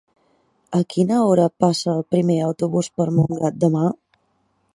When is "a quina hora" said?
0.77-1.45